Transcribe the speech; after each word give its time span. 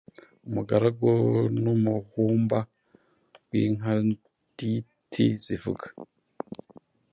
umugaragu 0.47 1.11
n'umuhumba 1.63 2.59
w'inkaIntiti 3.49 5.25
zivuga 5.43 5.85